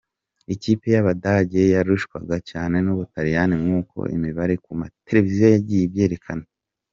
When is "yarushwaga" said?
1.73-2.35